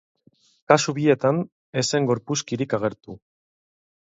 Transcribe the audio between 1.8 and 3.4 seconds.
ez zen gorpuzkirik agertu.